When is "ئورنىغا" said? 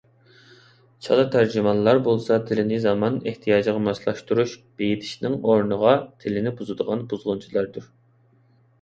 5.45-5.95